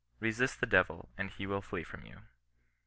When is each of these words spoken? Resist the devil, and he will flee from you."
Resist 0.19 0.59
the 0.59 0.65
devil, 0.65 1.09
and 1.15 1.29
he 1.29 1.45
will 1.45 1.61
flee 1.61 1.83
from 1.83 2.07
you." 2.07 2.21